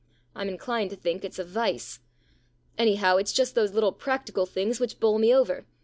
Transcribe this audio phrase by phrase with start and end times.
[0.33, 1.99] I'm inclined to think it's a vice.
[2.75, 5.67] Anyhow, it's just those little practical things which bowl me over.